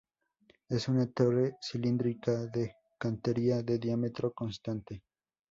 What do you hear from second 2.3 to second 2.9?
de